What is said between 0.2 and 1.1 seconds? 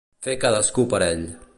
Fer cadascú per